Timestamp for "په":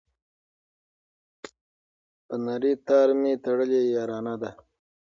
2.27-2.35